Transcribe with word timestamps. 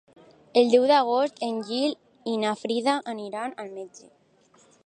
El 0.61 0.71
deu 0.75 0.87
d'agost 0.91 1.43
en 1.49 1.59
Gil 1.69 1.93
i 2.33 2.35
na 2.45 2.57
Frida 2.65 2.99
aniran 3.15 3.57
al 3.65 3.73
metge. 3.79 4.11